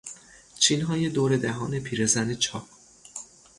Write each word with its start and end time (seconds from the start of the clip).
چینهای 0.59 1.09
دور 1.09 1.37
دهان 1.37 1.79
پیرزن 1.79 2.33
چاق 2.35 2.67